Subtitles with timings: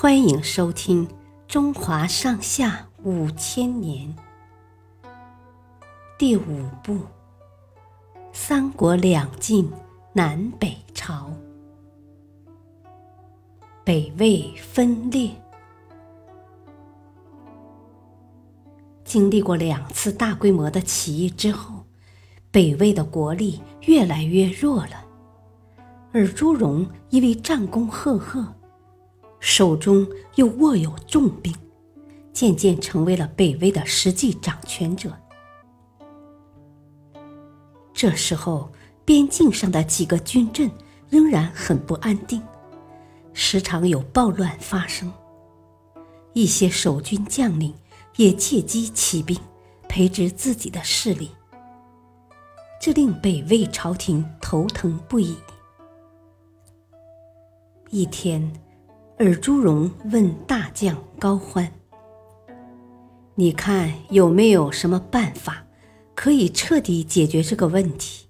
[0.00, 1.04] 欢迎收听
[1.48, 4.14] 《中华上下五千年》
[6.16, 6.94] 第五部
[8.32, 9.68] 《三国两晋
[10.12, 11.32] 南北朝》，
[13.82, 15.32] 北魏分裂。
[19.04, 21.84] 经历过两次大规模的起义之后，
[22.52, 25.04] 北魏的国力越来越弱了。
[26.12, 28.54] 而朱荣因为战功赫赫，
[29.40, 30.06] 手中
[30.36, 31.54] 又握有重兵，
[32.32, 35.12] 渐渐成为了北魏的实际掌权者。
[37.92, 38.70] 这时候，
[39.04, 40.70] 边境上的几个军镇
[41.08, 42.42] 仍然很不安定，
[43.32, 45.12] 时常有暴乱发生。
[46.32, 47.74] 一些守军将领。
[48.16, 49.38] 也借机起兵，
[49.88, 51.30] 培植自己的势力，
[52.80, 55.36] 这令北魏朝廷头疼不已。
[57.90, 58.52] 一天，
[59.20, 61.68] 尔朱荣问大将高欢
[63.34, 65.64] ：“你看有没有什么办法，
[66.14, 68.28] 可以彻底解决这个问题？”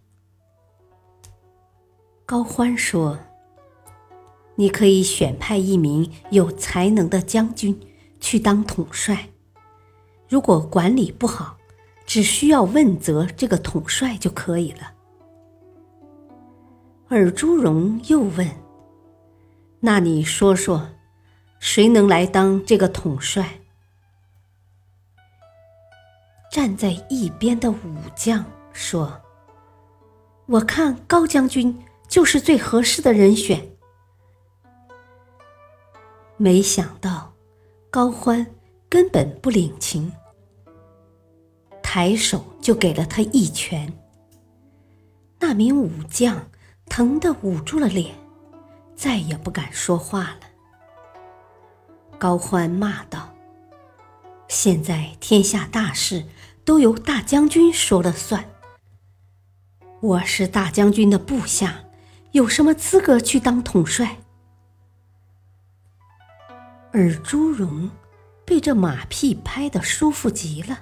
[2.25, 3.19] 高欢说
[4.57, 7.79] ：“你可以选派一名有才能的将军
[8.19, 9.29] 去当统帅。”
[10.27, 11.59] 如果管理不好，
[12.07, 14.95] 只需要问责这个统帅就可以了。
[17.09, 18.49] 尔朱荣又问
[19.81, 20.91] ：“那你说说，
[21.61, 23.61] 谁能来当这个统帅？”
[26.51, 29.21] 站在一边的武将说
[30.47, 33.71] ：“我看高将军就是最合适的人选。”
[36.37, 37.33] 没想到，
[37.91, 38.47] 高欢。
[38.91, 40.11] 根本不领情，
[41.83, 43.93] 抬手就给了他一拳。
[45.39, 46.49] 那名武将
[46.87, 48.15] 疼得捂住了脸，
[48.99, 50.41] 再也不敢说话了。
[52.19, 53.33] 高欢骂道
[54.51, 56.27] ：“现在天下大事
[56.65, 58.45] 都由大将军说了算，
[60.01, 61.85] 我是大将军的部下，
[62.33, 64.17] 有什么资格去当统帅？”
[66.93, 67.89] 而朱荣。
[68.45, 70.79] 被这马屁拍得舒服极了，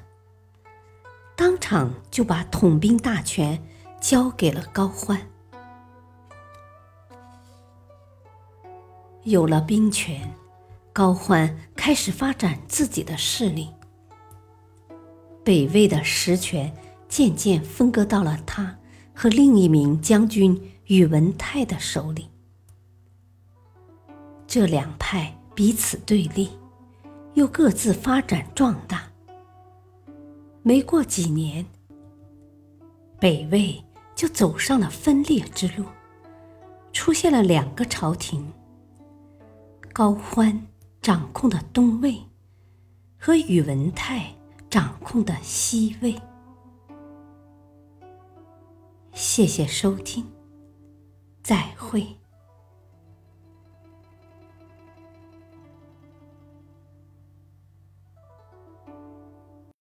[1.35, 3.61] 当场就把统兵大权
[4.01, 5.21] 交给了高欢。
[9.27, 10.33] 有了兵权，
[10.93, 13.69] 高欢开始发展自己的势力。
[15.43, 16.73] 北魏的实权
[17.09, 18.79] 渐渐分割到了他
[19.13, 22.29] 和另一名将军宇文泰的手里。
[24.47, 26.49] 这两派彼此对立。
[27.35, 29.03] 又各自发展壮大。
[30.63, 31.67] 没过几年，
[33.21, 33.85] 北魏
[34.15, 35.85] 就走上了分裂之路，
[36.95, 38.51] 出现了两个朝廷：
[39.99, 40.67] 高欢
[41.01, 42.23] 掌控的东魏
[43.17, 44.31] 和宇文泰
[44.69, 46.15] 掌控的西魏。
[49.15, 50.27] 谢谢收听，
[51.43, 52.07] 再会。